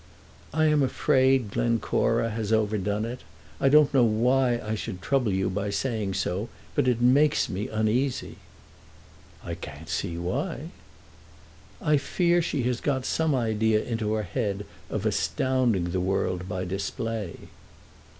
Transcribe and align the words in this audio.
"I 0.51 0.65
am 0.65 0.81
afraid 0.81 1.51
Glencora 1.51 2.31
has 2.31 2.51
overdone 2.51 3.05
it. 3.05 3.19
I 3.59 3.69
don't 3.69 3.93
know 3.93 4.03
why 4.03 4.57
I 4.59 4.73
should 4.73 4.99
trouble 4.99 5.31
you 5.31 5.47
by 5.47 5.69
saying 5.69 6.15
so, 6.15 6.49
but 6.73 6.87
it 6.87 7.01
makes 7.03 7.47
me 7.49 7.67
uneasy." 7.67 8.37
"I 9.43 9.53
can't 9.53 9.89
see 9.89 10.17
why." 10.17 10.71
"I 11.79 11.97
fear 11.97 12.41
she 12.41 12.63
has 12.63 12.81
got 12.81 13.05
some 13.05 13.35
idea 13.35 13.79
into 13.83 14.13
her 14.13 14.23
head 14.23 14.65
of 14.89 15.05
astounding 15.05 15.91
the 15.91 16.01
world 16.01 16.49
by 16.49 16.65
display." 16.65 17.35